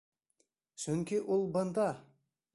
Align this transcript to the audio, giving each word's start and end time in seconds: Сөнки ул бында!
Сөнки 0.85 1.21
ул 1.37 1.47
бында! 1.59 1.89